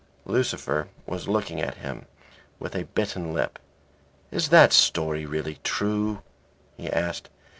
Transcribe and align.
Lucifer 0.25 0.87
was 1.05 1.27
looking 1.27 1.61
at 1.61 1.75
him 1.75 2.07
with 2.57 2.73
a 2.75 2.85
bitten 2.85 3.35
lip. 3.35 3.59
"Is 4.31 4.49
that 4.49 4.73
story 4.73 5.27
really 5.27 5.59
true?" 5.63 6.23
he 6.75 6.89
asked. 6.91 7.29